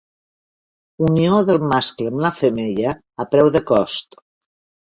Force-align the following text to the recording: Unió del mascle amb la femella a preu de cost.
Unió 1.07 1.35
del 1.49 1.59
mascle 1.73 2.09
amb 2.13 2.23
la 2.25 2.33
femella 2.39 2.97
a 3.25 3.29
preu 3.35 3.55
de 3.59 3.63
cost. 3.75 4.23